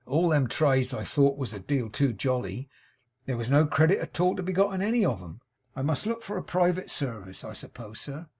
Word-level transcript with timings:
All 0.07 0.29
them 0.29 0.47
trades 0.47 0.95
I 0.95 1.03
thought 1.03 1.33
of 1.33 1.37
was 1.37 1.53
a 1.53 1.59
deal 1.59 1.87
too 1.87 2.11
jolly; 2.11 2.67
there 3.27 3.37
was 3.37 3.51
no 3.51 3.67
credit 3.67 3.99
at 3.99 4.19
all 4.19 4.35
to 4.35 4.41
be 4.41 4.51
got 4.51 4.73
in 4.73 4.81
any 4.81 5.05
of 5.05 5.21
'em. 5.21 5.41
I 5.75 5.83
must 5.83 6.07
look 6.07 6.23
for 6.23 6.37
a 6.37 6.43
private 6.43 6.89
service, 6.89 7.43
I 7.43 7.53
suppose, 7.53 8.01
sir. 8.01 8.25